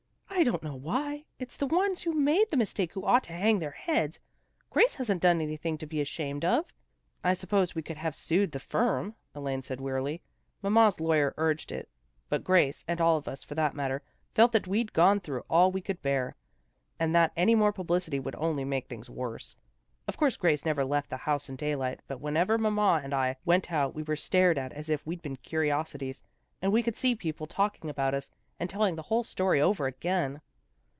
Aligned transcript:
"I 0.41 0.43
don't 0.43 0.63
know 0.63 0.75
why. 0.75 1.25
It's 1.37 1.55
the 1.55 1.67
ones 1.67 2.01
who 2.01 2.13
made 2.13 2.49
the 2.49 2.57
mistake 2.57 2.93
who 2.93 3.05
ought 3.05 3.25
to 3.25 3.33
hang 3.33 3.59
their 3.59 3.69
heads. 3.69 4.19
Grace 4.71 4.95
hasn't 4.95 5.21
done 5.21 5.39
anything 5.39 5.77
to 5.77 5.85
be 5.85 6.01
ashamed 6.01 6.43
of."" 6.43 6.65
I 7.23 7.35
suppose 7.35 7.75
we 7.75 7.83
could 7.83 7.97
have 7.97 8.15
sued 8.15 8.51
the 8.51 8.57
firm," 8.57 9.13
Elaine 9.35 9.61
said 9.61 9.79
wearily." 9.79 10.23
Mamma's 10.63 10.99
lawyer 10.99 11.35
urged 11.37 11.71
it. 11.71 11.87
But 12.27 12.43
Grace, 12.43 12.83
and 12.87 12.99
all 12.99 13.17
of 13.17 13.27
us, 13.27 13.43
for 13.43 13.53
that 13.53 13.75
matter, 13.75 14.01
felt 14.33 14.51
that 14.53 14.65
we'd 14.65 14.93
gone 14.93 15.19
through 15.19 15.43
all 15.47 15.71
we 15.71 15.79
could 15.81 16.01
bear, 16.01 16.35
and 16.99 17.13
that 17.13 17.33
any 17.37 17.53
more 17.53 17.71
publicity 17.71 18.19
would 18.19 18.35
only 18.37 18.65
make 18.65 18.87
things 18.87 19.11
worse. 19.11 19.55
Of 20.07 20.17
course 20.17 20.37
Grace 20.37 20.65
never 20.65 20.83
left 20.83 21.11
the 21.11 21.17
house 21.17 21.49
in 21.49 21.55
daylight, 21.55 21.99
but 22.07 22.19
whenever 22.19 22.57
mamma 22.57 23.01
and 23.03 23.13
I 23.13 23.35
went 23.45 23.71
out 23.71 23.93
we 23.93 24.01
were 24.01 24.15
stared 24.15 24.57
at 24.57 24.71
as 24.73 24.89
if 24.89 25.05
we'd 25.05 25.21
been 25.21 25.35
curiosities, 25.35 26.23
and 26.63 26.71
we 26.71 26.81
could 26.81 26.95
see 26.95 27.13
people 27.13 27.45
talk 27.45 27.77
ing 27.83 27.91
about 27.91 28.15
us, 28.15 28.31
and 28.59 28.69
telling 28.69 28.95
the 28.95 29.01
whole 29.01 29.23
story 29.23 29.59
over 29.59 29.87
again. 29.87 30.39